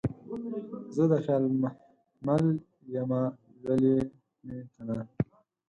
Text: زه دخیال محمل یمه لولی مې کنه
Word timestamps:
زه 0.95 1.03
دخیال 1.11 1.43
محمل 1.61 2.45
یمه 2.95 3.21
لولی 3.63 3.95
مې 4.45 4.57
کنه 4.73 4.97